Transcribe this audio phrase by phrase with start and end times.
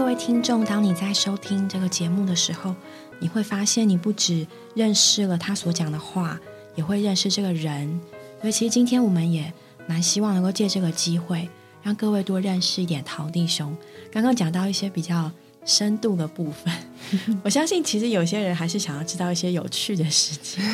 [0.00, 2.74] 各位听众，当你在收听这个节目的时候，
[3.18, 6.40] 你会发现，你不只认识了他所讲的话，
[6.74, 8.00] 也会认识这个人。
[8.40, 9.52] 所以，其实今天我们也
[9.86, 11.46] 蛮希望能够借这个机会，
[11.82, 13.76] 让各位多认识一点陶弟兄。
[14.10, 15.30] 刚刚讲到一些比较
[15.66, 16.74] 深度的部分，
[17.44, 20.64] 我相信其实有些人还是想要知道一些有趣的事情。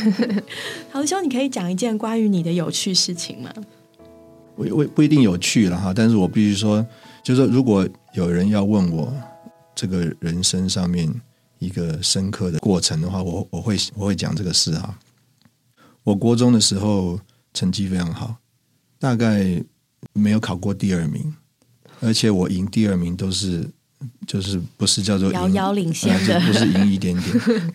[0.92, 3.52] 陶弟兄，你可以讲一件关于你的有趣事情吗？
[4.54, 6.86] 不不不一定有趣了哈，但是我必须说，
[7.26, 9.12] 就是如果有人要问我
[9.74, 11.12] 这个人生上面
[11.58, 14.96] 一个深刻的过程的话，我我会我会讲这个事哈。
[16.04, 17.18] 我国中的时候
[17.52, 18.36] 成绩非常好，
[19.00, 19.60] 大概
[20.12, 21.34] 没有考过第二名，
[22.00, 23.68] 而且我赢第二名都是
[24.24, 27.72] 就是不是叫做遥遥领先的，不是赢一点点。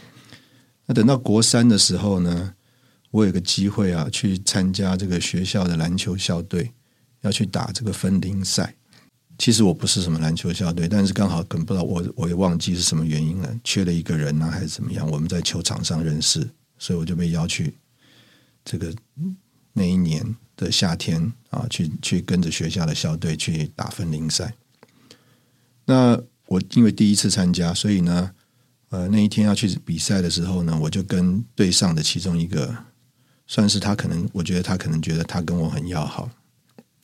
[0.86, 2.54] 那等到国三的时候呢？
[3.10, 6.72] 我有个机会啊，去参加这个学校的篮球校队，
[7.20, 8.76] 要去打这个分龄赛。
[9.38, 15.08] 其实我不是什么篮球校队，但是刚好可能不知道我，我也忘记是什么原因了，缺了一个人呢，还是怎么样？
[15.10, 17.74] 我们在球场上认识，所以我就被邀去
[18.64, 18.94] 这个
[19.72, 24.54] 那一年的夏天啊，去去跟着学校的校队去打分龄赛。
[25.84, 28.30] 那我因为第一次参加，所以呢，
[28.90, 32.76] 呃，那一天要去比赛的时候呢，我就跟队上的其中一个。
[33.46, 36.30] 算是他可能，我觉得他可能觉得他跟我很要好，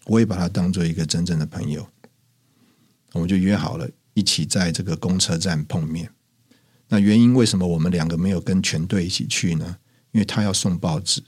[0.06, 1.86] 我也把他当做一个真正的朋友，
[3.12, 6.10] 我们就约好了一起在这个公车站碰面。
[6.88, 9.78] 那原因为什么我们两个没有跟全队一起去呢？
[10.12, 11.22] 因为他要送报纸，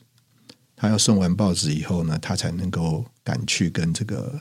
[0.74, 4.40] 他要送完报纸以后呢，他才能够赶去跟这个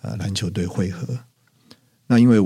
[0.00, 1.20] 呃篮球队会合。
[2.08, 2.38] 那因为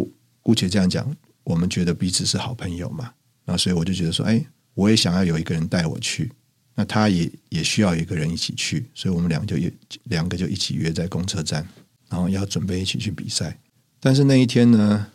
[0.42, 3.14] 姑且这样讲，我们觉得彼此是好朋友嘛，
[3.47, 4.44] 那所以我就觉得说，哎，
[4.75, 6.31] 我也想要有一个人带我去。
[6.75, 9.72] 那他也也需要一个人一起去，所以我们两个就约
[10.04, 11.66] 两个就一起约在公车站，
[12.08, 13.58] 然后要准备一起去比赛。
[14.04, 15.06] 但是那一天呢，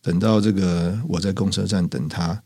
[0.00, 2.42] 等到这个我在公车站等他，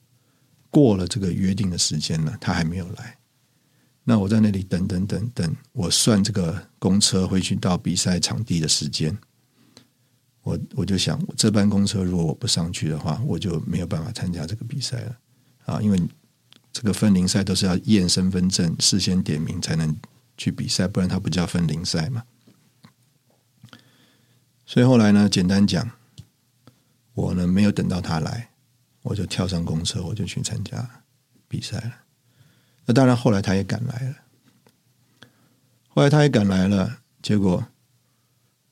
[0.69, 3.17] 过了这个约定的时间了，他还没有来。
[4.03, 9.17] 那我在那里等等等等，我算这个公车会去到比赛场地的时间，
[10.43, 15.17] 我我就想，这班公车如果我不上去的话，我就没有办法参加这个比赛了
[15.67, 16.03] 啊，因为。
[16.71, 19.97] 这个分龄赛都是要验身份证、事先点名才能
[20.37, 22.23] 去比赛，不然它不叫分龄赛嘛。
[24.69, 25.91] 所以后来呢，简单讲，
[27.15, 28.51] 我呢没有等到他来，
[29.01, 31.03] 我就跳上公车，我就去参加
[31.49, 31.95] 比赛了。
[32.85, 34.17] 那当然，后来他也赶来了，
[35.89, 37.67] 后来他也赶来了，结果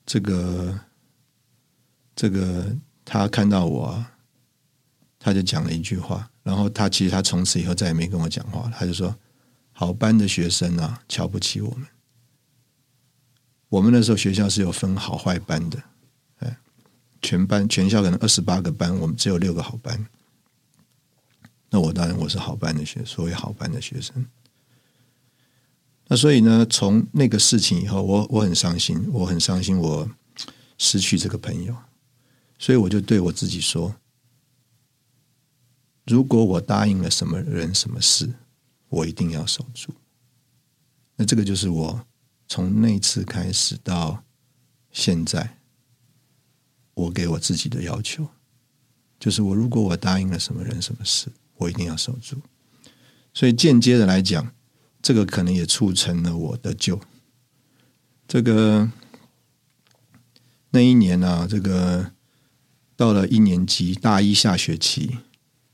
[0.05, 0.79] 这个
[2.15, 4.05] 这个他看到我，
[5.17, 6.29] 他就讲了一句话。
[6.43, 8.75] 然后他其实他从此以后再也没跟我讲话了。
[8.77, 9.17] 他就说
[9.73, 11.87] ：“好班的学生啊，瞧不起我们。
[13.69, 15.83] 我们那时候学校是有分好坏班的，
[16.39, 16.57] 哎，
[17.21, 20.07] 全班全校可能二十八个班，我们只有六个好班。
[21.69, 24.25] 那我当然我是好班的学，所谓好班的学生。
[26.07, 30.09] 那所以呢，从那个事情以后，我我很伤心，我很伤心，我
[30.77, 31.75] 失去这个朋友，
[32.57, 33.95] 所以我就对我自己说。”
[36.07, 38.33] 如果我答应了什么人什么事，
[38.87, 39.93] 我一定要守住。
[41.17, 42.01] 那这个就是我
[42.47, 44.23] 从那次开始到
[44.91, 45.57] 现在，
[46.93, 48.27] 我给我自己的要求，
[49.19, 52.37] 就是我如果我答应了什么人什么事，我一定要守住。
[53.33, 54.53] 所以间接的来讲，
[55.01, 56.99] 这个可能也促成了我的救。
[58.27, 58.89] 这个
[60.71, 62.11] 那一年呢，这个
[62.95, 65.17] 到了一年级大一下学期。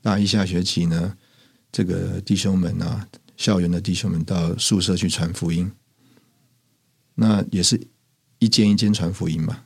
[0.02, 1.16] 大一下学期呢，
[1.72, 3.08] 这个弟兄们啊，
[3.38, 5.72] 校园的弟兄们到宿舍去传福音，
[7.14, 7.80] 那也是
[8.38, 9.64] 一间一间传福音嘛，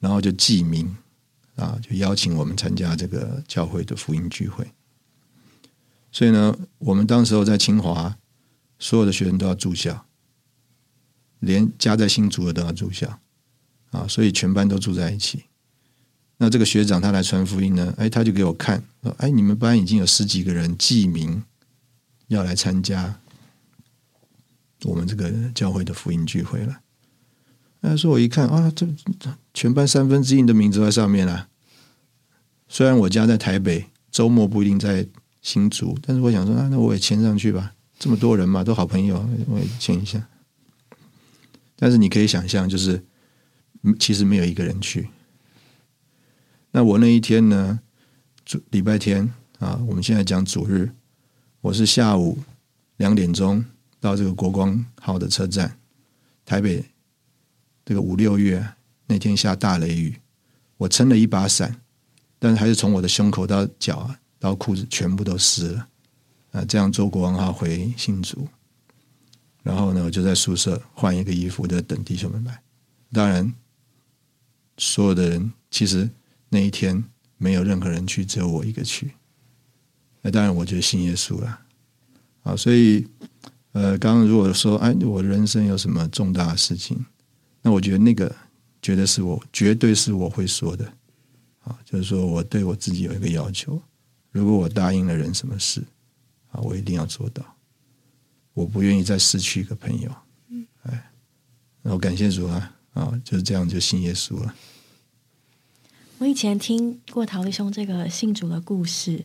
[0.00, 0.96] 然后就记名
[1.56, 4.70] 啊，就邀请我们参加这个教会的福音聚会。
[6.10, 8.18] 所以呢，我们当时候在清华，
[8.78, 10.04] 所有的学生都要住校，
[11.40, 13.18] 连家在新竹的都要住校
[13.90, 15.44] 啊，所以全班都住在一起。
[16.36, 21.42] 那这个学长他来传福音呢，哎，他就给我看，说：“哎，你们班已经有十几个人记名
[22.26, 23.20] 要来参加
[24.82, 26.80] 我们这个教会的福音聚会了。”
[27.82, 28.86] 他说：“我一看啊，这
[29.52, 31.48] 全班三分之一的名字在上面啊。
[32.68, 35.06] 虽然我家在台北，周末不一定在
[35.42, 37.74] 新竹，但是我想说啊，那我也签上去吧。
[37.98, 40.26] 这么多人嘛，都好朋友，我也签一下。
[41.76, 43.04] 但是你可以想象，就是
[43.98, 45.08] 其实没有一个人去。”
[46.74, 47.80] 那我那一天呢？
[48.44, 50.90] 主礼拜天啊，我们现在讲主日，
[51.60, 52.38] 我是下午
[52.96, 53.64] 两点钟
[54.00, 55.78] 到这个国光号的车站，
[56.44, 56.84] 台北
[57.92, 58.66] 这个五六月
[59.06, 60.18] 那天下大雷雨，
[60.78, 61.78] 我撑了一把伞，
[62.38, 65.88] 但是还是从我的胸口到脚啊，到裤子全部都湿了。
[66.52, 68.48] 啊，这样坐国王号回新竹，
[69.62, 72.62] 然后呢，我就在宿舍换一个衣服，在等弟兄们来。
[73.12, 73.52] 当然，
[74.78, 76.08] 所有的人其实
[76.48, 77.04] 那一天
[77.36, 79.12] 没有任何人去，只有我一个去。
[80.22, 81.60] 那当然，我就信耶稣了。
[82.42, 83.06] 啊，所以，
[83.72, 87.04] 呃，刚刚如果说，哎，我人生有什么重大的事情，
[87.62, 88.34] 那我觉得那个
[88.82, 90.92] 绝对是我，绝对是我会说的。
[91.60, 93.80] 啊，就是说我对我自己有一个要求，
[94.32, 95.82] 如果我答应了人什么事，
[96.50, 97.56] 啊，我一定要做到。
[98.52, 100.14] 我不愿意再失去一个朋友。
[100.48, 101.12] 嗯，哎，
[101.82, 104.54] 那我感谢主啊，啊，就是这样就信耶稣了。
[106.18, 109.24] 我以前听过陶立兄这个信主的故事。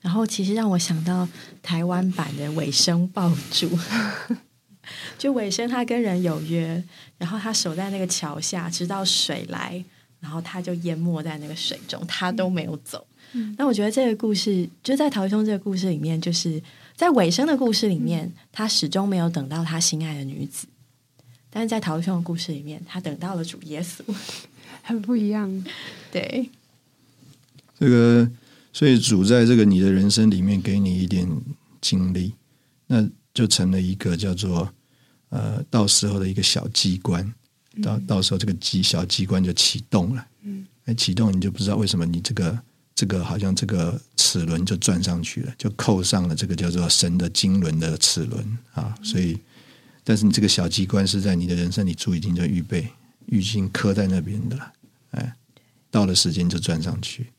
[0.00, 1.26] 然后其实让我想到
[1.62, 3.70] 台湾版的尾声爆竹，
[5.18, 6.82] 就尾生他跟人有约，
[7.18, 9.84] 然后他守在那个桥下，直到水来，
[10.20, 13.06] 然后他就淹没在那个水中，他都没有走。
[13.58, 16.62] 那我觉得这个故事就在陶兄这个故事里面，就是
[16.96, 20.66] 在尾生的故事里面，他始终没有等到他心爱的女子，
[21.50, 24.02] 但是在陶兄的故事里面，他等到了主耶稣，
[24.82, 25.64] 很不一样。
[26.12, 26.50] 对，
[27.78, 28.30] 这个。
[28.76, 31.24] 所以主在这个你的人生里面给你一点
[31.80, 32.34] 经历，
[32.88, 34.72] 那就成了一个叫做
[35.30, 37.34] 呃到时候的一个小机关，
[37.82, 40.26] 到到时候这个机小机关就启动了。
[40.42, 42.58] 嗯，哎，启动你就不知道为什么你这个
[42.94, 48.94] 这个好像这个齿轮就转上去了，就扣上了这个叫做神的经轮的齿轮啊。
[49.02, 49.36] 所以，
[50.04, 52.88] 但是你这个小机关是在你的人生里注已经就预备，
[53.26, 54.72] 已经刻在那边的了。
[55.10, 55.34] 哎，
[55.90, 57.32] 到了时间就转上去。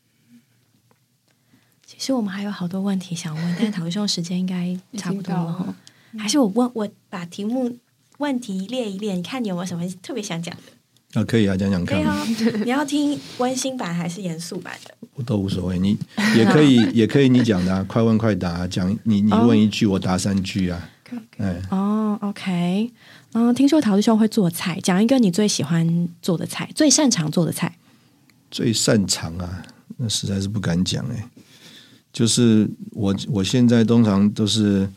[1.86, 5.74] 其实我们还有好多问题想问，但是讨论时间应该差不多了。
[6.18, 7.76] 还是我问我把题目
[8.18, 11.20] 问题列一列，你看你有没有什么特别想讲的？
[11.20, 12.00] 啊，可以啊，讲讲看。
[12.64, 14.94] 你要听温馨版还是严肃版的？
[15.14, 15.96] 我都无所谓，你
[16.36, 20.90] 也可以，也可以你讲的，快问快答，讲你你问一句，我答三句啊。
[21.38, 22.90] 哎，哦，OK，
[23.32, 27.78] 嗯，听说陶师兄会做菜，讲一个你最喜欢做的菜，最擅长做的菜。
[28.50, 29.62] 最擅长啊，
[29.98, 31.28] 那实在是不敢讲哎。
[32.12, 34.88] 就是我，我现在通常都是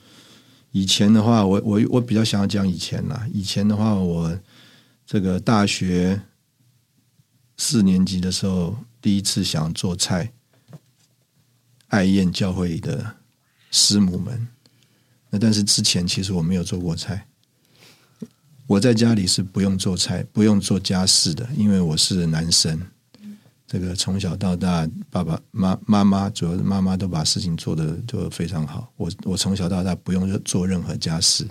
[0.71, 3.27] 以前的话，我我我比较想要讲以前啦。
[3.33, 4.39] 以前的话，我
[5.05, 6.21] 这个大学
[7.57, 10.31] 四年级的时候，第一次想做菜，
[11.87, 13.15] 爱宴教会的
[13.71, 14.47] 师母们。
[15.31, 17.27] 那但是之前其实我没有做过菜，
[18.67, 22.79] 我在家里是不用做菜、不用做家事的，因为我是男生。
[23.71, 28.91] 这个从小到大，爸爸妈妈妈，主要是妈妈都把事情做的就非常好。
[28.97, 31.47] 我我从小到大不用做任何家事，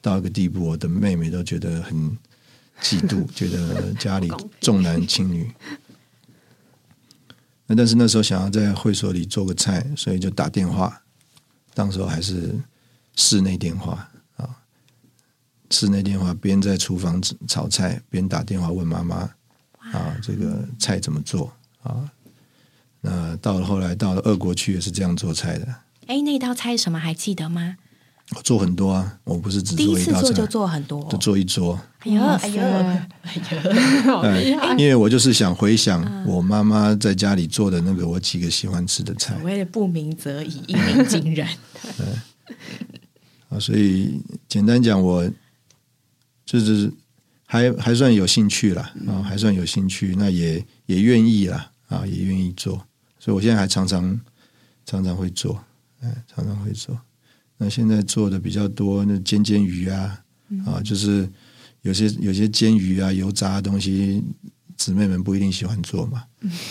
[0.00, 2.16] 到一个地步，我的妹妹都觉得很
[2.80, 5.52] 嫉妒， 觉得家里重男轻女。
[7.66, 11.02] 那但是那时候想要在会所里做个菜，所以就打电话。
[11.74, 12.58] 当时候还是
[13.16, 14.48] 室内电话啊，
[15.68, 19.30] 室内电话边在厨房炒菜，边打电话问妈妈。
[19.92, 22.10] 啊，这个菜怎么做啊？
[23.02, 25.66] 那到了后来到了俄国去也是这样做菜的。
[26.06, 27.76] 哎，那道菜什么还记得吗？
[28.36, 31.80] 我做很多啊，我不是只做一次做就做很多，就做一桌。
[32.00, 32.62] 哎呦哎呦
[34.22, 34.78] 哎呦！
[34.78, 39.34] 因为我就是想回想我妈妈在家里做的那个我几个喜欢吃的菜。
[39.34, 41.48] 所谓的不鸣则已，一鸣惊人。
[41.96, 42.06] 对
[43.48, 45.28] 啊，所以简单讲，我
[46.44, 46.92] 就是。
[47.52, 52.86] 还还算有兴趣啦啊，还算有兴趣，那也也愿意啦啊，也愿意做，
[53.18, 54.20] 所以我现在还常常
[54.86, 55.60] 常常会做，
[56.00, 56.96] 哎，常常会做。
[57.58, 60.22] 那现在做的比较多，那煎煎鱼啊，
[60.64, 61.28] 啊，就是
[61.82, 64.22] 有些有些煎鱼啊、油炸的东西，
[64.76, 66.22] 姊妹们不一定喜欢做嘛，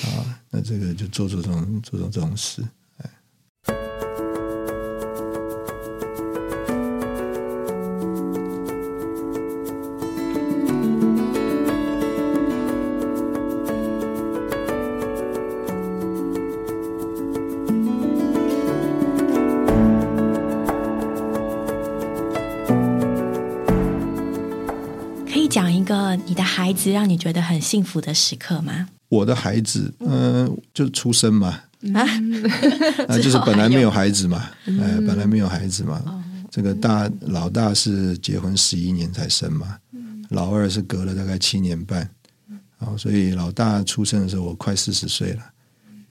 [0.05, 2.63] 啊，那这个就做做这种做做这种事。
[26.43, 28.89] 孩子让你觉得很幸福的时刻吗？
[29.09, 31.63] 我的孩子，嗯，就出生嘛，
[31.95, 32.05] 啊，
[33.17, 36.23] 就是本来没有孩子嘛，呃， 本来没有孩子嘛。
[36.51, 39.77] 这个大老大是结婚十一年才生嘛，
[40.29, 42.09] 老二是隔了大概七年半，
[42.77, 45.43] 啊，所以老大出生的时候我快四十岁了，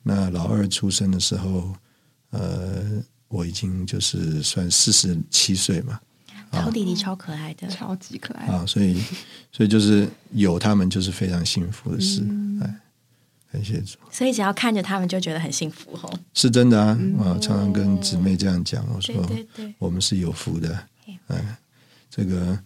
[0.03, 1.73] 那老二出生的时候，
[2.31, 6.01] 呃，我已经就是算四十七岁嘛。
[6.53, 8.65] 超弟弟超可爱的，超级可爱啊！
[8.67, 9.01] 所以，
[9.53, 12.23] 所以就是有他们就是非常幸福的事。
[12.63, 12.81] 哎，
[13.53, 13.99] 感谢主。
[14.11, 16.19] 所以只要看着他们就觉得很幸福哦。
[16.35, 20.79] 是真的啊，啊，常常跟姊妹这样讲，我说对对对，我们是有福的，
[21.29, 21.59] 哎，
[22.11, 22.59] 这个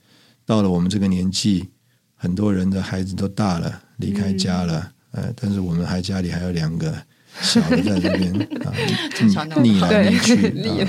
[0.44, 1.68] 到了我们这个年纪，
[2.14, 6.94] 很多人的孩子都大了，离开家了，呃，但是我们还家里还有两个
[7.40, 8.32] 小的在这边
[8.64, 8.72] 啊，
[9.32, 10.36] 传统逆来逆去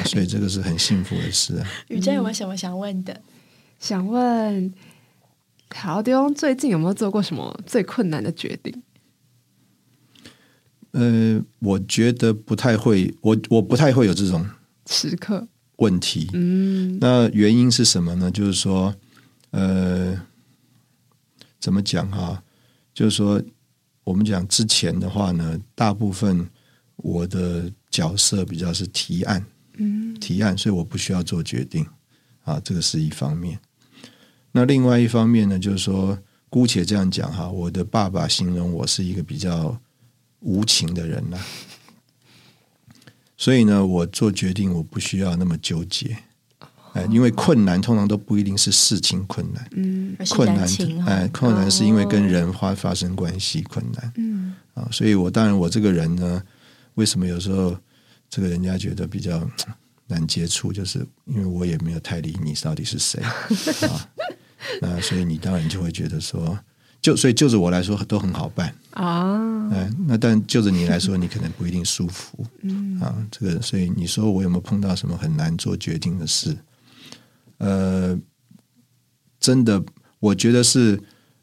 [0.06, 1.68] 所以这个是很幸福的事啊。
[1.88, 3.22] 雨珍有没有什么想问的？
[3.80, 4.74] 想问
[5.70, 8.84] 陶弟兄最近有没有做过什么最困难的决定？
[10.92, 14.48] 呃，我觉得不太会，我我不太会有这种
[14.86, 15.48] 时刻，
[15.78, 16.30] 问题。
[16.34, 18.30] 嗯，那原因是什么呢？
[18.30, 18.94] 就是说，
[19.50, 20.22] 呃，
[21.60, 22.44] 怎么讲哈、
[22.94, 23.42] 就是说，
[24.04, 26.50] 我们讲之前的话呢，大部分
[26.98, 29.46] 我的角色比较是提案，
[29.78, 31.86] 嗯，提案，所以我不需要做决定。
[32.44, 33.58] 啊，这个是一方面。
[34.52, 36.20] 那另外一方面呢，就是说，
[36.50, 39.80] 姑且这样讲哈，我的爸爸形容我是一个比较
[40.42, 41.40] 无情的人呐、
[43.38, 46.18] 所以呢，我做决定我不需要那么纠结，
[46.94, 50.68] 哎，因为困难通常都不一定是事情困难，嗯困难
[51.08, 54.54] 哎，困难是因为跟人发发生关系困难嗯。
[54.74, 56.42] 啊，所以我当然我这个人呢，
[56.96, 57.76] 为什么有时候
[58.30, 59.74] 这个人家觉得比较嗯
[60.08, 63.22] 难接触，就是因为我也没有太理你到底是谁
[63.88, 64.10] 啊，
[64.82, 66.58] 那所以你当然就会觉得说，
[67.02, 73.00] 就所以就着我来说都很好办，啊，哎，那但就着你来说，你可能不一定舒服，嗯。
[73.00, 76.56] 啊，这个，所以你说我有没有碰到什么很难做决定的事？
[77.58, 78.20] 呃，
[79.40, 79.84] 真的，
[80.20, 81.00] 我觉得是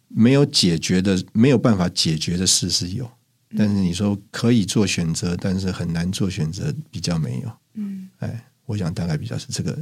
[0.08, 3.10] 没有解决的，没有办法解决的事是有，
[3.56, 7.52] 但是你说可以做选择，但是很难做选择，比较没有。
[7.74, 9.78] 嗯，哎，我想大概比较是这个，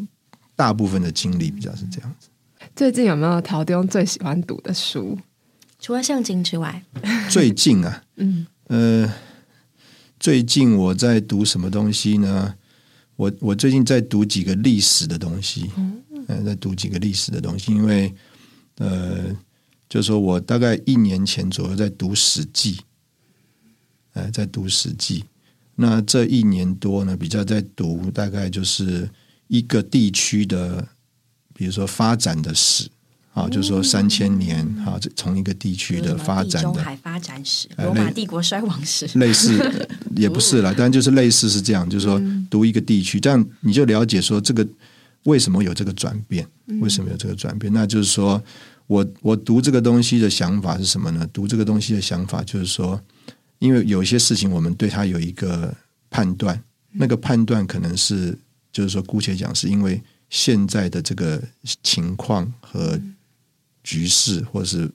[0.54, 2.28] 大部分的经历比较是这样子。
[2.76, 5.18] 最近有没有陶丁最喜欢读的书？
[5.80, 6.84] 除了圣经之外，
[7.30, 9.12] 最近啊，嗯呃，
[10.18, 12.56] 最近我在读什么东西呢？
[13.16, 16.02] 我我最近在读几个历史的东西，嗯、
[16.44, 18.14] 在读几个历史的东西，因为
[18.76, 19.36] 呃，
[19.88, 22.74] 就说我大概一年前左右在读《史记》，
[24.12, 25.20] 呃，在读《史记》。
[25.76, 29.08] 那这一年多呢，比较在读大概就是
[29.46, 30.88] 一个地区的，
[31.54, 32.88] 比如说发展的史，
[33.32, 42.20] 啊，就是说三千年啊，这从一个地区的发展的中海发展史、呃罗马帝国衰亡史，类似呃也不是啦，但就是类似是这样，就是说
[42.50, 44.66] 读一个地区，这样你就了解说这个
[45.28, 46.46] 为什么有这个转变，
[46.80, 47.70] 为什么有这个转变？
[47.72, 48.42] 那就是说
[48.86, 51.28] 我我读这个东西的想法是什么呢？
[51.32, 52.98] 读这个东西的想法就是说，
[53.58, 55.76] 因为有一些事情我们对它有一个
[56.08, 56.58] 判断，
[56.92, 58.38] 那个判断可能是
[58.72, 61.42] 就是说姑且讲是因为现在的这个
[61.82, 62.98] 情况和
[63.84, 64.90] 局势或是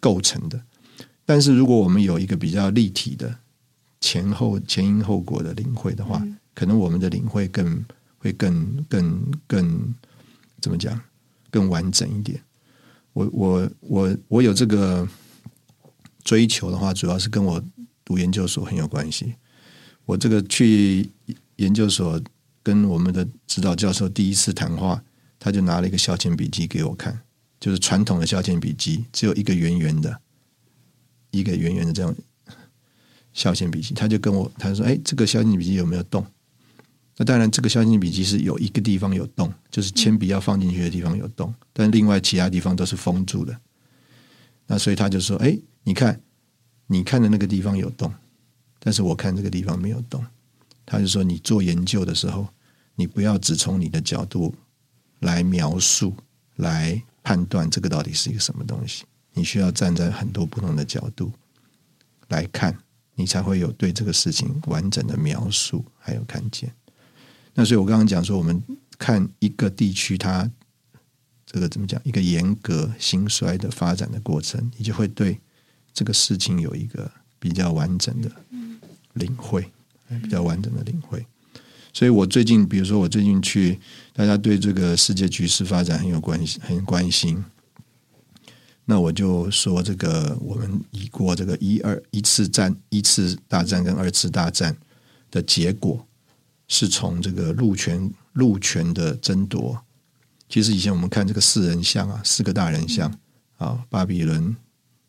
[0.00, 0.58] 构成的。
[1.26, 3.36] 但是如果我们有一个比较立体的
[4.00, 7.84] 前后前因后果的领会的话，可能我们的领会更
[8.18, 9.94] 会更更更
[10.60, 11.00] 怎么讲
[11.50, 12.40] 更完整一点。
[13.12, 15.08] 我我我我有这个
[16.22, 17.62] 追求的话，主要是跟我
[18.04, 19.34] 读研究所很有关系。
[20.04, 21.08] 我这个去
[21.56, 22.20] 研究所
[22.62, 25.02] 跟我们的指导教授第一次谈话，
[25.38, 27.20] 他就拿了一个校签笔记给我看，
[27.58, 30.20] 就是传统的校签笔记，只有一个圆圆的，
[31.30, 32.14] 一个圆圆的这样
[33.32, 33.94] 校签笔记。
[33.94, 36.24] 他就跟我他说：“哎，这个校签笔记有没有动？”
[37.20, 43.60] 那当然，这个校签笔记是有一个地方有洞，就是铅笔要放进去的地方有洞，但另外其他地方都是封住的。
[44.68, 46.20] 那所以他就说：“哎，你看，
[46.86, 48.14] 你看的那个地方有洞，
[48.78, 50.24] 但是我看这个地方没有洞。”
[50.86, 52.46] 他就说：“你做研究的时候，
[52.94, 54.54] 你不要只从你的角度
[55.18, 56.14] 来描述、
[56.54, 61.32] 来判断这个到底是一个什么东西，你需要站在很多不同的角度
[62.28, 62.78] 来看，
[63.16, 66.72] 你才会有对这个事情完整的描述，还有看见。”
[67.58, 68.62] 那所以，我刚刚讲说，我们
[69.00, 70.48] 看一个地区它
[71.44, 75.36] 这个怎么讲，一个严格兴衰的发展的过程，你就会对
[75.92, 77.10] 这个事情有一个
[77.40, 78.30] 比较完整的
[79.14, 79.72] 领会，
[80.22, 81.26] 比较完整的领会。
[81.92, 83.80] 所以我最近，比如说我最近去，
[84.12, 87.44] 大家对这个世界局势发展很有关系，很关心。
[88.84, 94.76] 那我就说，这个我们已过这个一二一次战、一次大战跟二次大战
[95.32, 96.06] 的结果。
[96.68, 99.82] 是从这个陆权陆权的争夺，
[100.48, 103.12] 其实以前我们看这个四人像啊，四个大人像
[103.56, 104.54] 啊，巴比伦、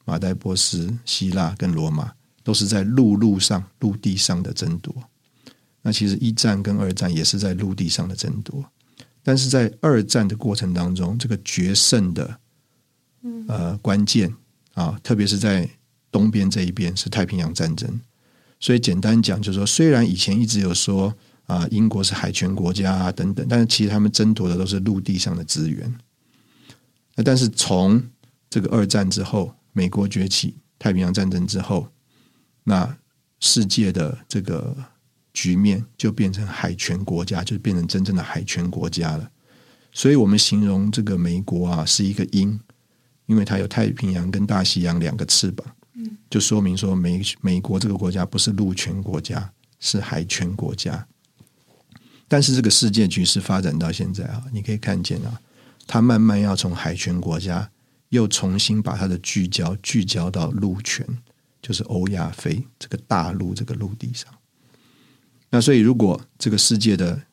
[0.06, 2.14] 马代波斯、希腊跟罗马，
[2.44, 4.96] 都是在陆路上、陆地上的争夺。
[5.82, 8.66] 那其实一战跟二战也是在陆地上的争夺，
[9.22, 12.40] 但是在二战的过程当中，这个决胜的
[13.48, 14.34] 呃关键
[14.74, 15.70] 啊，特别是在
[16.12, 18.00] 东边这一边是太平洋战争。
[18.60, 21.16] 所以简单讲，就是说，虽然以前一直有说
[21.50, 25.92] 啊，英国是海权国家啊等等，但是其实他们争夺的都是陆地上的资源。
[27.16, 28.02] 那但是从
[28.52, 31.88] 这个二战之后，美国崛起，太平洋战争之后，
[32.64, 32.96] 那
[33.40, 34.78] 世界的这个
[35.34, 39.32] 局面就变成海权国家，就变成真正的海权国家了。
[39.92, 42.60] 所以我们形容这个美国啊是一个鹰，
[43.26, 45.66] 因为它有太平洋跟大西洋两个翅膀。
[46.30, 51.08] 就说明说美美国这个国家不是陆权国家，是海权国家。
[52.30, 55.42] 但是这个世界局势发展到现在啊，你可以看见啊，
[55.86, 57.70] 它慢慢要从海权国家
[58.10, 61.06] 又重新把它的聚焦聚焦到陆权，
[61.62, 64.32] 就是欧亚非这个大陆这个陆地上。
[65.50, 67.24] 那所以如果这个世界的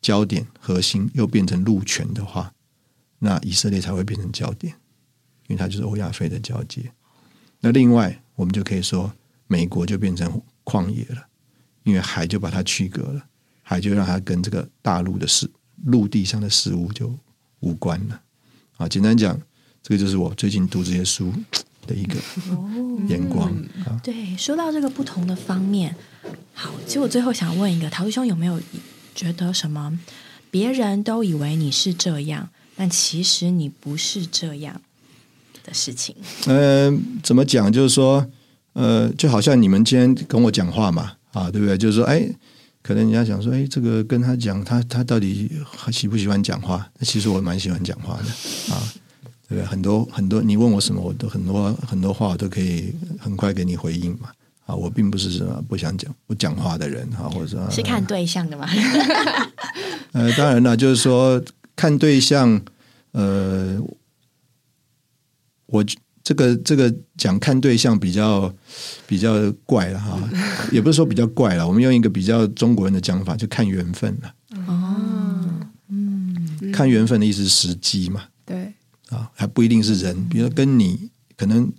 [0.00, 2.54] 焦点核心又变成陆权的话，
[3.18, 4.72] 那以色列才会变成焦点，
[5.48, 6.92] 因为它就是欧亚非的交界。
[7.60, 9.12] 那另外，我们就可以说，
[9.48, 11.26] 美国就变成旷野了，
[11.82, 13.26] 因为海就把它区隔了，
[13.62, 15.50] 海就让它跟这个大陆的事、
[15.84, 17.12] 陆地上的事物就
[17.60, 18.20] 无关了。
[18.76, 19.38] 啊，简单讲，
[19.82, 21.32] 这个就是我最近读这些书
[21.86, 22.14] 的一个
[23.08, 23.50] 眼光
[23.86, 24.00] 啊。
[24.02, 25.94] 对，说到这个不同的方面，
[26.52, 28.60] 好，其实我最后想问一个，陶师兄有没有
[29.14, 29.98] 觉得什么？
[30.50, 34.80] 别人都以为你是这样，但其实你不是这样。
[35.64, 36.12] 的事情，
[36.48, 36.92] 呃，
[37.22, 37.72] 怎么讲？
[37.72, 38.28] 就是说，
[38.72, 41.78] 呃，就好像你们今天跟我讲话嘛，啊，对不对？
[41.78, 42.28] 就是说，哎，
[42.82, 45.50] 可能人家想说，哎，这个跟他讲，他他到底
[45.92, 46.90] 喜不喜欢讲话？
[46.98, 48.82] 那其实我蛮喜欢讲话的，啊，
[49.48, 49.64] 对不对？
[49.64, 54.30] 很多很多，你问我什么，我都很多很多话，我都可以很快给你回应嘛。
[54.66, 58.68] 啊，我并不是什么不想讲不讲话的人，啊，或者说是看对象的嘛。
[60.12, 61.42] 呃，当然了，就是说
[61.76, 62.60] 看对象，
[63.12, 63.80] 呃。
[65.66, 65.82] 我
[66.24, 68.54] 这个这个讲看对象比较
[69.08, 70.16] 比较怪了哈，
[70.70, 74.34] 也不是说比较怪了，我们用一个比较中国人的讲法，就看缘分了。
[74.68, 75.50] 哦，
[75.88, 78.22] 嗯，看缘分的意思是时机嘛？
[78.46, 78.72] 对
[79.08, 81.72] 啊，还不一定是人，比如跟你可能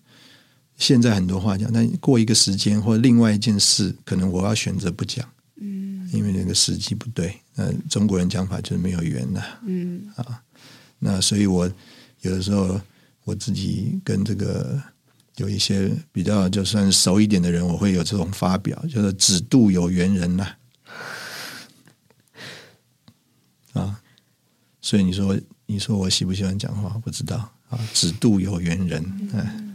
[0.75, 5.25] 现在很多话讲，但过一个时间或另外一件事，可能我要选择不讲，
[5.61, 7.33] 嗯，因为那个时机不对。
[7.55, 10.41] 那中国人讲法就是没有缘的，嗯啊，
[10.99, 11.71] 那所以我
[12.21, 12.77] 有的时候。
[13.23, 14.81] 我自己跟这个
[15.37, 20.47] 有一些比较就算熟一点的人，我会有这种发表，就是只渡有缘人呐。
[23.73, 23.99] 啊，
[24.81, 26.89] 所以你说你说我喜不喜欢讲话？
[26.99, 29.03] 不知道啊，只渡有缘人。
[29.33, 29.72] 嗯，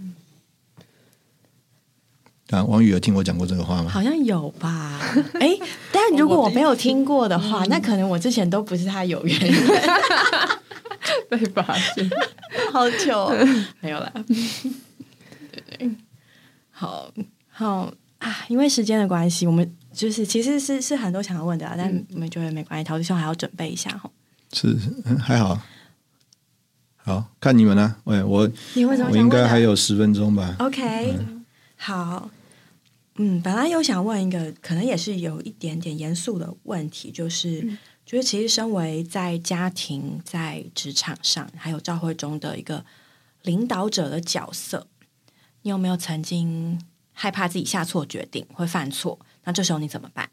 [2.50, 3.90] 啊，王宇有听我讲过这个话吗？
[3.90, 4.98] 好像有吧。
[5.40, 5.58] 哎，
[5.92, 9.54] 但如果我没有听过的话，那可能我之前都不是他有缘人。
[11.28, 12.10] 被发现，
[12.72, 13.28] 好糗，
[13.80, 14.10] 没有了。
[14.26, 15.90] 对对，
[16.70, 17.10] 好
[17.50, 22.84] 好啊，因为时间的关系，我们就是其实是是很多想要问的，但我们觉得没关系。
[22.84, 24.10] 陶师兄还要准备一下哈。
[24.54, 24.74] 是
[25.20, 25.60] 还好，
[26.96, 27.96] 好看你们呢？
[28.04, 31.14] 喂，我你为什么我应该还有十分钟吧？OK，
[31.76, 32.30] 好。
[33.18, 37.78] 嗯，本来有想问一个，可能也是有一点点严肃的问题，就是。
[38.08, 42.82] 就是其实，身为在家庭、在职场上，还有教会中的一个
[43.42, 44.88] 领导者的角色，
[45.60, 46.80] 你有没有曾经
[47.12, 49.18] 害怕自己下错决定，会犯错？
[49.44, 50.30] 那这时候你怎么办？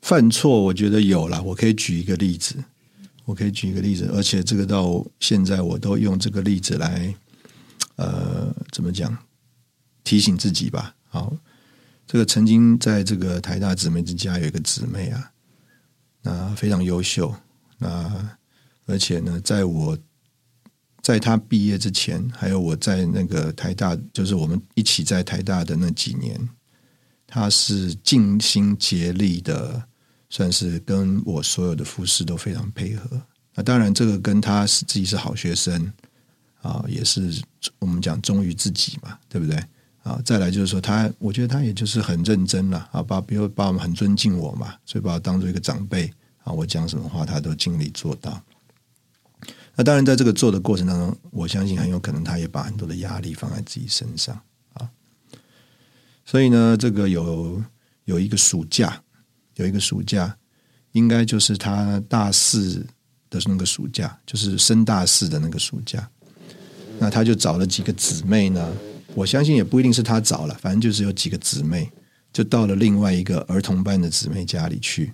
[0.00, 1.42] 犯错，我觉得有了。
[1.42, 2.64] 我可以举一个例子，
[3.26, 7.14] 我可以举一个例子，而且这个到现在我都用这个例子来，
[7.96, 9.14] 呃，怎么讲？
[10.02, 10.96] 提醒自己吧。
[11.16, 11.34] 好，
[12.06, 15.32] 这个曾经在这个台大姊妹之家有一个姊妹啊。
[16.20, 17.34] 那非常优秀，
[17.78, 18.36] 那
[18.84, 19.96] 而且呢，在我
[21.00, 26.36] 在他毕业之前，还有我在那个台大，就是我们一起在台大的那几年，
[27.26, 29.82] 他是尽心竭力的，
[30.28, 33.22] 算是跟我所有的复试都非常配合。
[33.54, 35.90] 那当然，这个跟他是自己是好学生
[36.60, 37.40] 啊，也是
[37.78, 39.64] 我们讲忠于自己嘛，对不对？
[40.06, 46.08] 啊，再来就是说，他我觉得他也就是很认真了啊，把比如把我们很尊敬我嘛，所以把我当做一个长辈
[46.44, 48.40] 啊，我讲什么话他都尽力做到。
[49.74, 54.40] 那当然，在这个做的过程当中，我相信很有可能他也把很多的压力放在自己身上
[54.74, 54.88] 啊。
[56.24, 57.60] 所以呢，这个有
[58.04, 59.02] 有一个暑假，
[59.56, 60.36] 有一个暑假，
[60.92, 62.86] 应该就是他大四
[63.28, 66.08] 的那个暑假，就是升大四的那个暑假，
[67.00, 68.72] 那他就找了几个姊妹呢。
[69.16, 71.90] 我相信也不一定是他找了，反正就是有几个姊妹，
[72.34, 75.10] 就到了另外一个儿童班的姊妹家里去。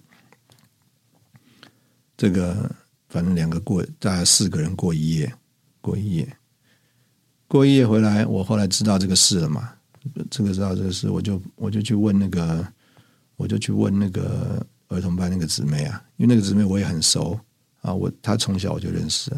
[2.17, 2.69] 这个
[3.09, 5.33] 反正两个过，大概四个人过一夜，
[5.81, 6.37] 过一夜，
[7.47, 9.73] 过一夜回来，我后来知道这个事了嘛，
[10.29, 12.67] 这个知道这个事，我就我就去问那个，
[13.37, 17.39] 我就去问那个儿童班那个姊妹啊，因为那个姊妹我也很熟
[17.83, 19.31] 啊，我她从小我就认识，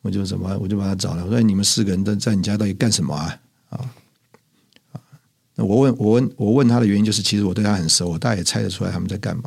[0.00, 3.14] 我就怎么我就把她找来，我说你们四个人都在你家到底干什么？
[3.14, 3.38] 啊！
[5.64, 9.42] 我问我问我问他的原因就是，其实我对他很熟，我大概也猜得出来他们在干嘛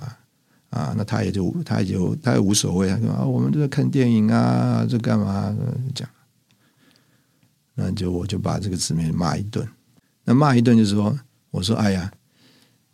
[0.70, 0.94] 啊。
[0.98, 5.56] 那他也就他也就他也无所谓，他说啊，我们在看电影啊，这干嘛
[5.96, 6.08] 讲？
[7.76, 9.66] 那就我就把这个姊妹骂一顿。
[10.26, 11.18] 那骂一顿就是说，
[11.50, 12.12] 我说哎呀，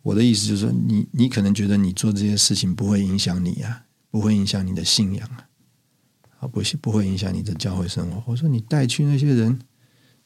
[0.02, 5.48] 我的意思就是说，你你可能觉得你做这些事情不会影响你啊，不会影响你的信仰啊，
[6.38, 8.22] 啊不行不会影响你的教会生活。
[8.26, 9.58] 我说你带去那些人。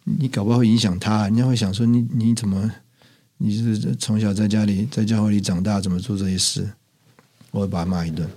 [0.04, 2.68] 你搞不好会影响他，人家会想说你你怎么
[3.36, 6.72] 你是从小在家里在教会里长大，怎么做这些事？
[7.50, 8.28] 我会把他骂一顿。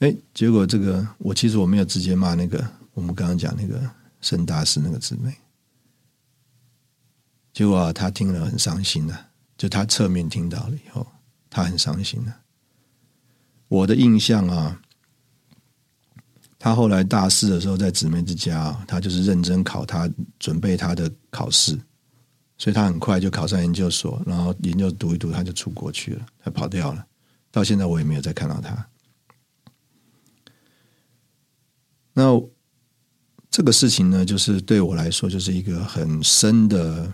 [0.00, 3.80] 哎，结果这个我其实我没有直接骂那个我们刚刚讲那个
[4.20, 5.34] 圣大师那个姊妹，
[7.52, 11.06] 结果啊他听了很伤心的，就他侧面听到了以后，
[11.48, 12.32] 他很伤心的。
[13.68, 14.78] 我的印象啊。
[16.64, 21.76] 他后来大四的时候，在姊妹之家，他就是认真考，他准备他的考试，
[22.62, 27.04] 所以他很快就考上研究所，然后研究读一读，他就出国去了，他跑掉了。
[27.50, 28.88] 到现在我也没有再看到他。
[32.12, 32.40] 那
[33.50, 37.12] 这个事情呢，就是对我来说，就是一个很深的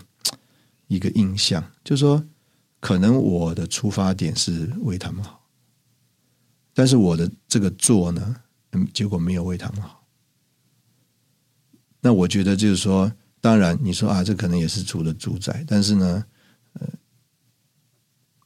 [0.85, 2.23] 一个印象，就是说，
[2.79, 5.43] 可能我的出发点是为他们好，
[6.75, 8.35] 但是我的这个做呢？
[8.73, 10.05] 嗯，结果没有为他们好。
[12.01, 16.25] 那我觉得就是说，当然你说啊，这可能也是主的主宰，但是呢，
[16.73, 16.87] 呃，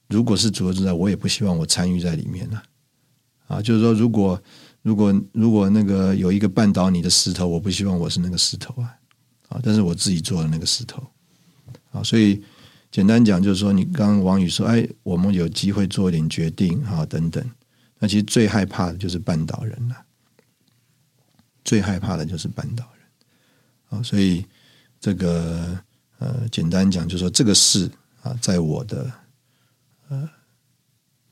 [0.08, 2.62] 如果是主的主宰，我也不希望我参与在里面呢。
[3.48, 4.42] 啊，就是说，如果
[4.82, 8.96] 如果如果那个有一个绊倒你的石头，我不希望我是那个石头啊。
[9.50, 11.04] 啊，但是我自己做的那个石头。
[11.92, 12.44] 啊，所以
[12.90, 17.44] 简单讲就是说，你刚刚王宇说，哎，我们有机会做一点决定啊，等等。
[18.00, 19.96] 那其实最害怕的就是绊倒人了。
[21.64, 24.46] 最害怕的就是绊倒人啊，所以
[25.04, 25.78] 这个
[26.20, 29.12] 呃，简单讲，就是说这个事啊，在我的
[30.08, 30.30] 呃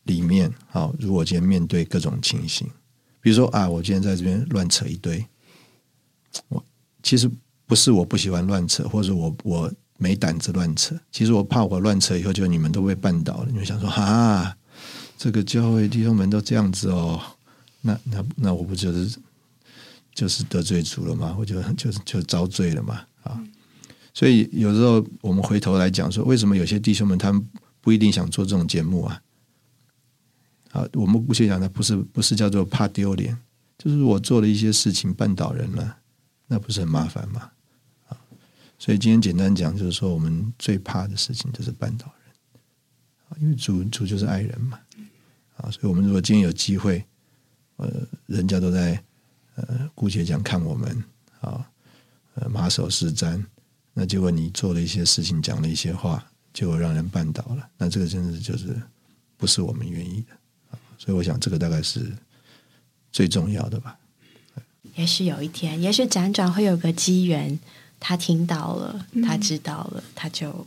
[0.04, 2.68] 里面，好，如果今天面对各种情形，
[3.22, 5.26] 比如说啊，我今天在这边乱扯一堆，
[6.50, 6.62] 我
[7.02, 7.32] 其实
[7.66, 14.54] 不是我不喜欢乱扯，或者我我没胆子乱扯，其实我怕我乱扯以后，就你们都被绊倒了，你们想说啊，
[15.18, 17.22] 这个教会弟兄们都这样子哦，
[17.80, 19.18] 那那那我不就是。
[20.14, 23.42] 就是得罪主了吗，我就就就遭罪了嘛啊！
[24.14, 27.46] 所以有时候我们回头来讲说，为什么有些弟兄们他们
[27.80, 29.22] 不一定想做这种节目啊？
[30.72, 33.38] 啊，我们姑且讲，他不是不是叫做怕丢脸，
[33.78, 35.98] 就是我做了一些事情绊倒人了，
[36.48, 37.52] 那不是很麻烦吗？
[38.08, 38.18] 啊！
[38.78, 44.80] 所以今天简单讲，就是说我们最怕的事情就是绊倒人，因为主主就是爱人嘛
[45.58, 45.70] 啊！
[45.72, 47.04] 所以我们如果今天有机会，
[47.78, 47.90] 呃，
[48.28, 49.02] 人家都在。
[49.56, 51.04] 呃，姑且讲看我们
[51.42, 51.70] 啊，
[52.36, 53.46] 呃，马首是瞻。
[53.94, 56.24] 那结果你做了一些事情，讲了一些话，
[56.54, 57.68] 结果让人绊倒了。
[57.78, 58.76] 那这个真的就是
[59.38, 60.34] 不是我们愿意的
[60.72, 60.80] 啊。
[60.98, 62.12] 所以我想，这个大概是
[63.12, 63.98] 最重要的吧。
[64.96, 67.60] 也许有一天，也许辗转会有个机缘，
[68.00, 70.66] 他听到了，他知道了，他就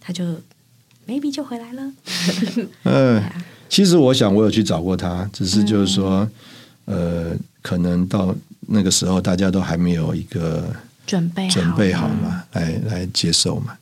[0.00, 0.24] 他就
[1.06, 1.92] maybe 就回来了。
[2.84, 3.22] 嗯，
[3.68, 6.28] 其实我想，我有去找过他，只是就是说，
[6.84, 7.36] 呃。
[7.60, 10.74] 可能到那个时候，大家都还没有一个
[11.08, 13.76] 准备准备好嘛，来来接受嘛。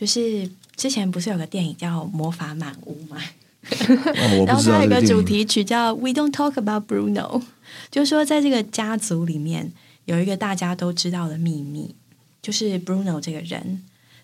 [0.00, 3.20] 就是之前不是有个电影叫《魔法满屋》吗？
[4.46, 7.42] 然后它有个主题曲叫《We Don't Talk About Bruno
[7.90, 9.70] 》，就是说在这个家族里面
[10.06, 11.94] 有一个大家都知道的秘密，
[12.40, 13.82] 就是 Bruno 这个人，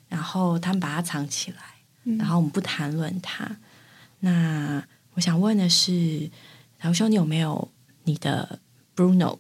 [0.09, 1.59] 然后他们把他藏起来，
[2.17, 3.59] 然后我们不谈论他。
[4.21, 6.31] 那我想问的是，
[6.81, 7.71] 老兄，你有没有
[8.05, 8.61] 你的
[8.97, 9.37] Bruno？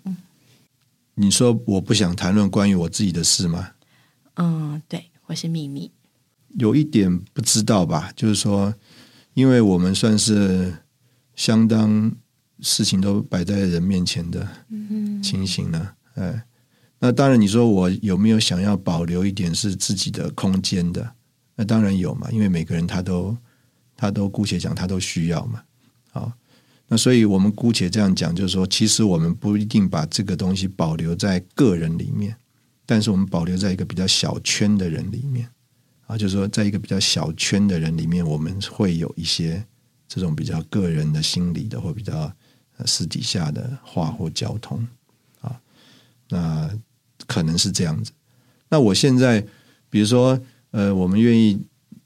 [1.15, 3.71] 你说我不想谈论关于我自己的事吗？
[4.35, 5.91] 嗯，对，我是秘密。
[6.59, 8.75] 有一点不知道吧，就是说，
[9.35, 10.75] 因为我们算是
[11.35, 12.11] 相当
[12.61, 14.49] 事情都摆在人面前的
[15.23, 15.91] 情形呢。
[16.15, 16.47] 哎，
[16.99, 21.13] 那当然，你说我有没有想要保留一点是自己的空间的？
[21.55, 23.37] 那当然有嘛，因为每个人他都
[23.97, 25.63] 他都姑且讲他都需要嘛。
[26.11, 26.33] 好，
[26.89, 32.37] 那所以我们姑且这样讲，就是说，其实我们不一定把这个东西保留在个人里面，
[32.87, 35.49] 但是我们保留在一个比较小圈的人里面
[36.07, 39.65] 啊，就是说，在一个比较小圈的人里面，我们会有一些
[40.09, 42.33] 这种比较个人的心理的或比较
[42.85, 44.87] 私底下的话或交通
[45.41, 45.61] 啊，
[46.29, 46.71] 那
[47.27, 48.13] 可能是这样子。
[48.69, 49.45] 那我现在
[49.89, 50.41] 比如说。
[50.73, 51.59] 呃，我们愿意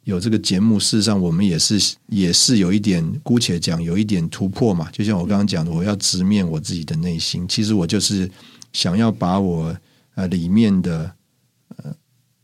[0.05, 4.89] 有这个节目，事实上我们也是也是有一点，姑且讲有一点突破嘛。
[4.93, 7.49] 就像我刚刚讲的，我要直面我自己的内心。
[7.49, 8.31] 其实我就是
[8.73, 9.77] 想要把我
[10.15, 11.13] 呃里面的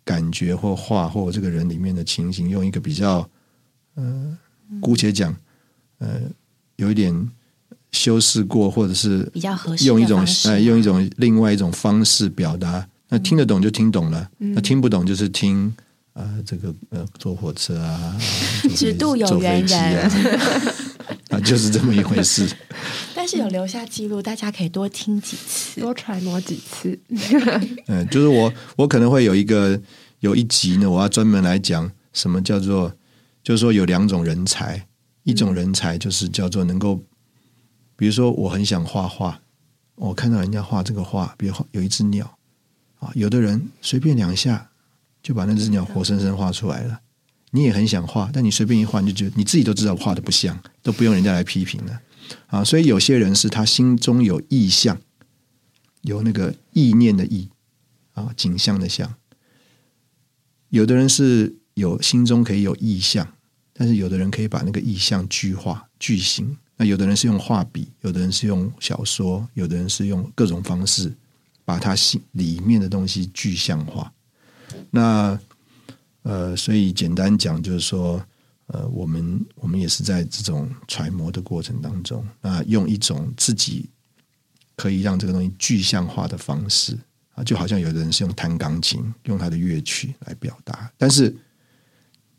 [0.06, 3.28] 感觉或话或这个人里面的情形，用一个比较
[3.96, 4.38] 呃
[4.80, 5.36] 姑且讲
[5.98, 6.22] 呃
[6.76, 7.30] 有一点
[7.92, 12.88] 修饰过，或者是比较合适，用一种呃用一种另外一种方式表达。
[13.08, 15.74] 那听得懂就听懂了，那听不懂就是听。
[16.12, 18.16] 啊，这个呃，坐火车啊，
[18.74, 20.10] 只渡有缘人
[21.28, 22.48] 啊，就是这么一回事。
[23.26, 26.96] 但是有留下记录，大家可以多听几次，多揣摩几次。
[27.88, 29.82] 嗯，就是我，我可能会有一个
[30.20, 32.94] 有一集呢，我要专门来讲什么叫做，
[33.42, 34.86] 就是说有两种人才，
[35.24, 37.02] 一种人才就是叫做能够，
[37.96, 39.40] 比如说我很想画画，
[39.96, 42.38] 我看到人家画这个画，比如有一只鸟
[43.00, 44.68] 啊，有的人随便两下。
[45.20, 47.00] 就把那只鸟活生生画出来了。
[47.50, 52.00] 你也很想画，但你随便一画，你就觉得你自己都知道画的不像，都不用人家来批评了
[52.46, 52.64] 啊。
[52.64, 54.98] 所以有些人是他心中有意象，
[56.02, 57.48] 有那个意念的意
[58.14, 59.14] 啊，景象的象。
[60.70, 63.34] 有的人是有心中可以有意象，
[63.72, 66.56] 但是有的人可以把那个意象具化、具形。
[66.76, 71.14] 那有的人是用画笔，有的人是用小说，有的人是用各种方式
[71.64, 74.12] 把他心里面的东西具象化。
[74.90, 75.38] 那
[76.22, 78.22] 呃，所以简单讲就是说，
[78.66, 83.88] 呃，我们我们也是在这种揣摩的过程当中，那用一种自己
[84.74, 86.98] 可以让这个东西具象化的方式
[87.34, 91.36] 啊，就好像有的人是用弹钢琴，用他的乐曲来表达，但是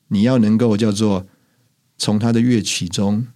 [0.08, 1.26] 你要能够叫做
[1.98, 3.28] 从他的乐曲中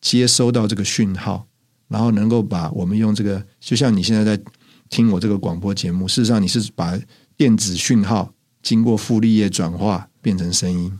[0.00, 1.46] 接收到这个讯号，
[1.88, 4.42] 然后能够把我们用这个，就像你现在在
[4.88, 6.98] 听我这个广播节目，事实上你是把。
[7.38, 10.98] 电子讯号经过傅立叶转化变成声音，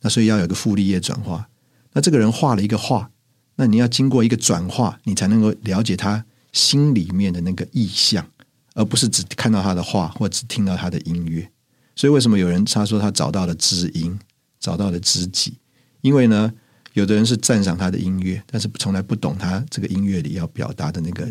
[0.00, 1.48] 那所以要有个傅立叶转化。
[1.92, 3.10] 那这个人画了一个画，
[3.56, 8.26] 那你要经过一个转化，你才能够了解他心里面的那个意象，
[8.74, 11.50] 而不是只看到他的画或只听到他的音乐。
[11.96, 14.18] 所以为什么有人他说他找到了知音，
[14.60, 15.54] 找到了知己？
[16.02, 16.52] 因为呢，
[16.92, 21.28] 有的人是赞赏他的音乐，但是从来不懂他这个音乐里要表达的那个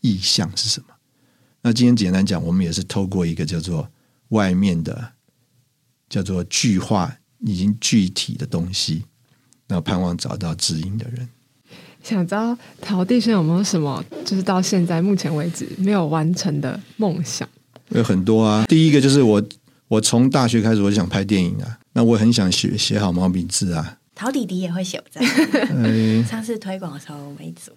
[0.00, 0.86] 意象是什么。
[1.62, 3.88] 那今天简单讲，我们也是透过一个叫做
[4.28, 5.12] 外面的
[6.08, 9.04] 叫做具化已经具体的东西，
[9.68, 11.28] 那盼望找到知音的人。
[12.02, 17.48] 想知道陶弟兄有没有什么，就是到现在目前为止没有完成的梦想？
[17.90, 18.64] 有很多啊。
[18.66, 19.42] 第一个就是我，
[19.88, 21.78] 我从大学开始我就想拍电影啊。
[21.92, 23.98] 那我很想写写好毛笔字啊。
[24.14, 25.18] 陶弟弟也会写字，
[26.24, 27.72] 上次推广的时候没组。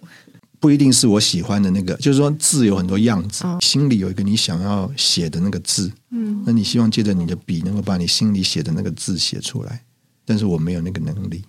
[0.64, 9.84] 不一定是我喜欢的那个，就是说字有很多样子，心里有一个你想要写的那个字，嗯，那你希望借着你的笔能够把你心里写的那个字写出来，
[10.24, 11.44] 但是我没有那个能力，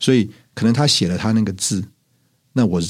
[0.00, 1.84] 所以可能他写了他那个字，
[2.52, 2.82] 那我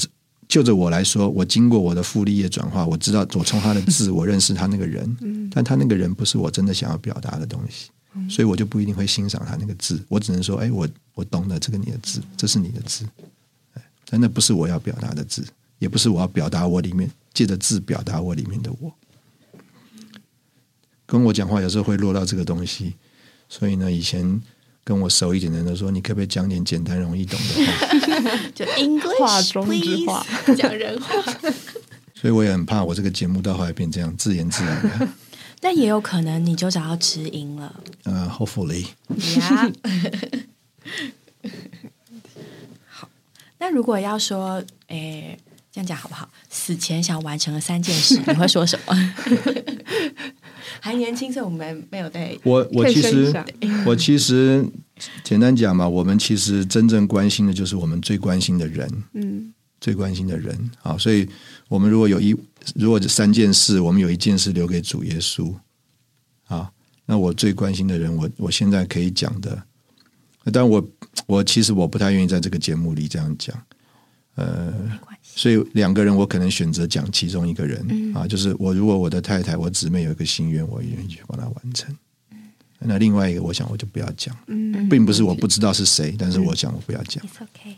[0.47, 7.91] 就着我来说，我经过我的傅立叶转化，我知道我从他的字 我认识他那个人，嗯，但他那个人不是我真的想要表达的东西，
[8.27, 13.05] 所以我就不一定会欣赏他那个字，我只能说，哎，我我懂了这个你的字，这是你的字，
[14.09, 15.45] 但那不是我要表达的字。
[15.79, 18.93] 也不是我要表达我里面借着字表达我里面的我，
[21.05, 22.95] 跟我讲话有时候会落到这个东西，
[23.47, 24.41] 所以呢，以前
[24.83, 28.37] 跟我熟一点的人都说，你可不可以讲点简单容易懂的话？
[28.53, 31.15] 就 English 话中之话，讲人话。
[32.13, 35.07] 所以我也很怕我这个节目到后来变这样自言自语的。
[35.61, 37.81] 但也有可能你就找到知音了。
[38.03, 38.87] 呃，Hopefully。
[42.87, 43.09] 好，
[43.59, 45.39] 那如果要说，诶。
[45.79, 46.29] 这样讲好不好？
[46.49, 48.93] 死前想完成了三件事， 你会说什么？
[50.81, 52.37] 还年轻，所以我们没有对。
[52.43, 53.33] 我我其实
[53.85, 54.65] 我其实
[55.23, 60.97] 简单讲嘛，我们其实真正关心的就是我们最关心的人，嗯，最关心的人啊。
[60.97, 61.27] 所以，
[61.69, 62.35] 我们如果有一
[62.75, 65.53] 如果这三件事，我们有一件事留给主耶稣
[66.47, 66.69] 啊，
[67.05, 69.63] 那我最关心的人，我我现在可以讲的，
[70.51, 70.85] 但我
[71.25, 73.55] 我其实我不太愿意在这个节目里这样讲，
[74.35, 74.73] 呃。
[75.39, 81.95] 所以两个人我可能选择讲其中一个人、啊，就是我如果我的太太我姊妹有一个心愿，我愿意去帮她完成。
[82.79, 87.25] 那另外一个，我想我就不要讲，嗯并不是我不知道是谁，但是我想我不要讲。
[87.25, 87.77] It's okay。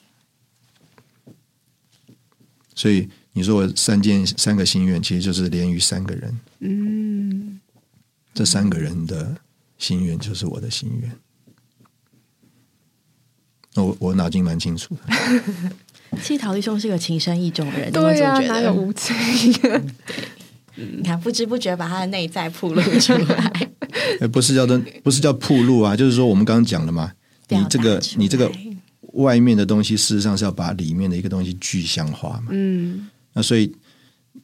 [2.73, 7.59] 所以你说我三件三个心愿，其实就是连于三个人，嗯，
[8.33, 9.37] 这三个人的
[9.77, 11.11] 心愿就是我的心愿。
[13.75, 15.13] 那我我脑筋蛮清楚的，
[16.21, 18.55] 其实陶弟兄是个情深意重的人，对呀、这么觉得？
[18.61, 19.15] 哪有无情？
[20.75, 23.69] 你看，不知不觉把他的内在铺露 出来，
[24.19, 27.11] 哎，不是叫的，不是叫铺露啊，就是说我们刚刚讲了嘛，
[27.49, 28.51] 你这个你这个
[29.13, 32.47] 外面的东西，事实上是要把里面的一个东西具象化嘛。
[32.51, 33.71] 嗯那所以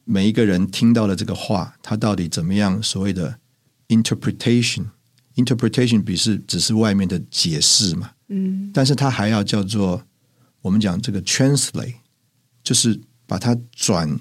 [0.04, 2.80] 每一个人听到了这个话，他到底怎么样？
[2.82, 3.34] 所谓的
[3.88, 10.02] interpretation，interpretation 比是只是外面的解释嘛，嗯但是他还要叫做
[10.62, 11.94] 我们讲这个 translate，
[12.62, 14.18] 就是把它转。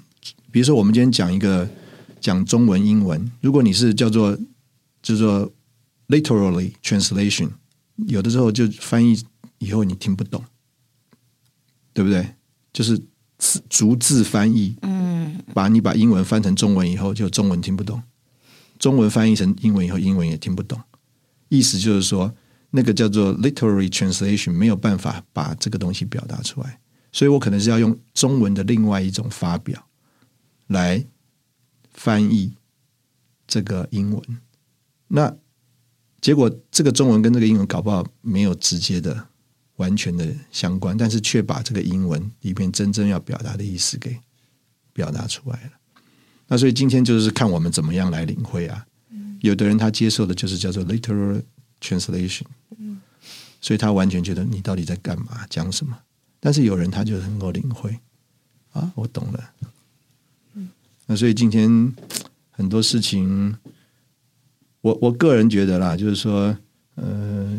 [0.51, 1.69] 比如说，我们今天讲一个
[2.19, 4.37] 讲中文、英文，如果你是叫做
[5.01, 5.51] 叫做
[6.07, 7.49] literally translation，
[8.07, 9.23] 有的时候就翻译
[9.59, 10.43] 以后你听不懂，
[11.93, 12.25] 对不对？
[12.73, 12.97] 就是
[13.37, 17.99] 字逐字翻译，嗯，把你把英文翻成中文以后，就中文听不懂；
[18.79, 20.79] 中文翻译成英文以后，英文也听不懂。
[21.49, 22.33] 意思就是说，
[22.71, 26.79] 那个叫做 literary translation 没有办法把这个东西表达出来，
[27.11, 29.87] 所以我可能是要用中文的另外一种发表
[30.67, 31.05] 来
[31.93, 32.53] 翻译
[33.47, 34.21] 这个英文。
[35.07, 35.35] 那
[36.19, 39.27] 结果这个中文跟这个英文搞不好没有直接的、
[39.77, 44.19] 完全的相关，但是却把这个英文里面真正要表达的意思给
[44.91, 45.71] 表达出来了。
[46.47, 48.85] 那所以今天就是看我们怎么样来领会啊。
[49.41, 51.41] 有的人他接受的就是叫做 literal
[51.81, 52.45] translation，
[53.61, 55.97] 所以他完全觉得你到底在干嘛，讲什么。
[56.39, 57.99] 但是有人他就能够领会
[58.71, 59.51] 啊，我懂了。
[61.07, 61.95] 那所以今天
[62.51, 63.57] 很多事情，
[64.81, 66.55] 我我个人觉得啦，就是说，
[66.95, 67.57] 呃，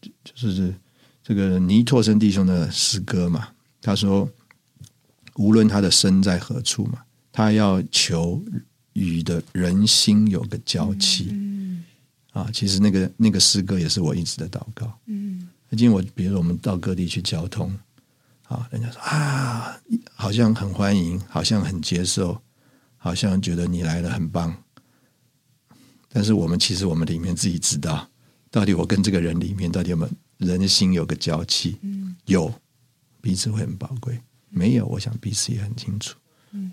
[0.00, 0.74] 就就是
[1.22, 3.48] 这个尼托生弟兄的诗歌嘛，
[3.80, 4.28] 他说，
[5.36, 8.42] 无论他的身在何处嘛，他要求
[8.94, 11.43] 与的人心有个交契。
[12.34, 14.92] 啊，其实那个那个诗歌也是我一直的祷告。
[15.06, 17.74] 嗯最近我比如说我们到各地去交通，
[18.46, 19.74] 啊，人家说啊，
[20.14, 22.40] 好像很欢迎，好像很接受，
[22.96, 24.54] 好像觉得你来了很棒。
[26.08, 28.08] 但是我们其实我们里面自己知道，
[28.50, 31.76] 到底我跟这个人里面到底有没有人心有个交契？
[32.26, 32.52] 有，
[33.20, 34.14] 彼此会很宝贵；
[34.48, 36.16] 没有，我想彼此也很清楚。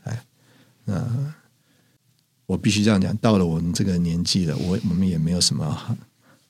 [0.03, 0.23] 哎，
[0.85, 1.33] 那
[2.51, 5.95] 我必须这样讲，到了我们这个年纪了，我我们也没有什么好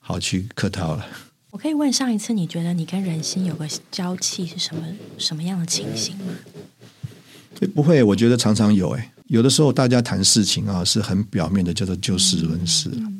[0.00, 1.06] 好去客套了。
[1.50, 4.82] 我可以问上一次你觉得你跟人心有个交契是什么
[5.16, 6.34] 什么样的情形吗？
[7.60, 13.12] 诶不会，我觉得常常有哎，有的时候大家谈事情啊是很表面的，叫做就事论事了。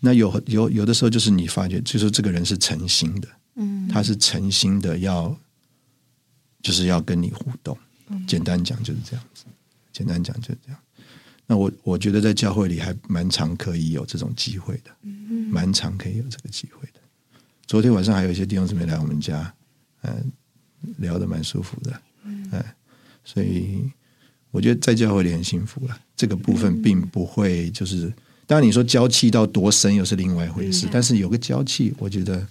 [0.00, 5.34] 那有有有的时候就是你发觉，就是这个人是诚心的，嗯，他是诚心的要，
[6.60, 7.78] 就是要跟你互动。
[8.26, 9.44] 简单讲就是这样子，
[9.90, 10.78] 简单讲就是这样。
[11.46, 14.90] 那我我觉得在教会里还蛮常可以有这种机会的，
[15.50, 17.00] 蛮常可以有这个机会的。
[17.66, 19.54] 昨天晚上还有一些弟兄姊妹来我们家，
[20.02, 20.32] 嗯、
[20.98, 22.50] 聊得蛮舒服的，嗯、
[23.24, 23.88] 所以
[24.50, 25.96] 我觉得在教会里很幸福了。
[26.16, 28.12] 这个部分并不会就是，
[28.46, 32.44] 当然你说交气到多深又是另外一回事，但是有个交气，我觉得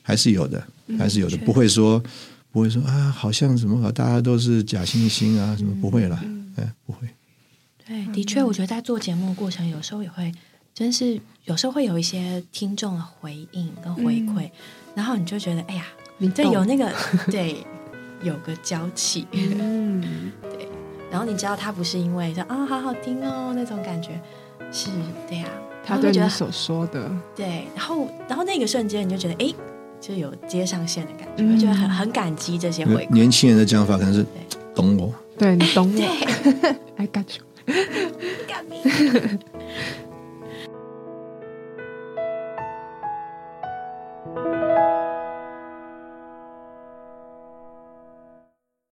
[0.00, 0.66] 还是有的，
[0.98, 2.02] 还是有的，不会说
[2.50, 6.22] 不会说啊，好像什么大家都是假惺惺啊，什么不会啦，
[6.56, 7.08] 哎，不会。
[7.88, 10.30] 对，的确，我觉得在做节目的过程，有时候也会，
[10.74, 14.50] 真是有时候会有一些听众的回应跟回馈，
[14.94, 15.86] 然后你就觉得，哎呀，
[16.18, 16.92] 你懂这有那个
[17.32, 17.66] 对，
[18.22, 20.30] 有个娇气，嗯。
[20.42, 20.68] 对
[21.10, 24.20] 然后你知道他不是因为说啊、好好听哦那种感觉，
[24.70, 24.90] 是
[25.26, 25.46] 对呀、
[25.82, 29.54] 他对你所说的，对，然后然后那个瞬间你就觉得，哎，
[29.98, 33.10] 就有接上线的感觉，嗯我觉得很很感激这些回馈。
[33.10, 34.22] 年轻人的讲法可能是
[34.74, 35.96] 懂我， 对你懂我。
[35.96, 36.06] 对
[36.96, 37.47] ，，I got you。
[38.46, 38.82] 干杯！